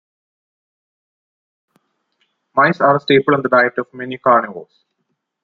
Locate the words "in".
3.35-3.43